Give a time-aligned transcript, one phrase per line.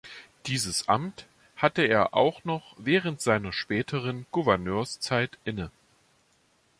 [0.47, 5.69] Dieses Amt hatte er auch noch während seiner späteren Gouverneurszeit inne.